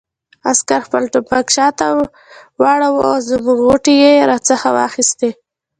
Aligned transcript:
عسکر 0.49 0.79
خپل 0.87 1.03
ټوپک 1.13 1.45
شاته 1.55 1.87
واړاوه 2.61 3.01
او 3.09 3.15
زموږ 3.29 3.59
غوټې 3.67 3.93
یې 4.03 4.13
را 4.29 4.37
څخه 4.49 4.67
واخیستې. 4.77 5.29